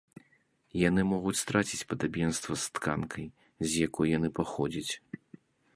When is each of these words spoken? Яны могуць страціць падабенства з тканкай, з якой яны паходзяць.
Яны 0.83 1.01
могуць 1.09 1.35
страціць 1.41 1.87
падабенства 1.91 2.53
з 2.63 2.75
тканкай, 2.79 3.25
з 3.67 3.87
якой 3.87 4.07
яны 4.17 4.29
паходзяць. 4.41 4.93